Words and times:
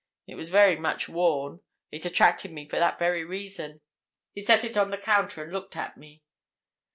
It 0.25 0.33
was 0.33 0.49
very 0.49 0.77
much 0.77 1.07
worn; 1.07 1.59
it 1.91 2.05
attracted 2.07 2.51
me 2.51 2.67
for 2.67 2.77
that 2.79 2.97
very 2.97 3.23
reason. 3.23 3.81
He 4.33 4.41
set 4.41 4.63
it 4.63 4.75
on 4.75 4.89
the 4.89 4.97
counter 4.97 5.43
and 5.43 5.53
looked 5.53 5.75
at 5.75 5.95
me. 5.95 6.23